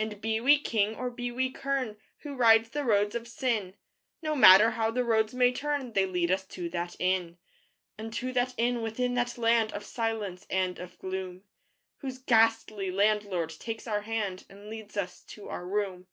[0.00, 3.76] And be we king or be we kern Who ride the roads of Sin,
[4.20, 7.38] No matter how the roads may turn They lead us to that Inn:
[7.96, 11.44] Unto that Inn within that land Of silence and of gloom,
[11.98, 16.08] Whose ghastly Landlord takes our hand And leads us to our room.